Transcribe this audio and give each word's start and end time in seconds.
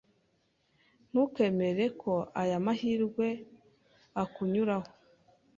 Ntukemere 1.09 1.85
ko 2.01 2.13
aya 2.41 2.57
mahirwe 2.65 3.27
akunyuraho. 4.23 4.89